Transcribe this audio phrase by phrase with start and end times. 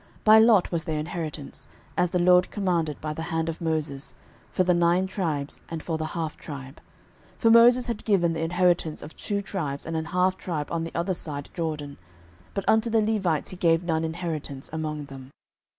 [0.21, 4.15] 06:014:002 By lot was their inheritance, as the LORD commanded by the hand of Moses,
[4.49, 6.81] for the nine tribes, and for the half tribe.
[7.37, 10.85] 06:014:003 For Moses had given the inheritance of two tribes and an half tribe on
[10.85, 11.97] the other side Jordan:
[12.55, 15.29] but unto the Levites he gave none inheritance among them.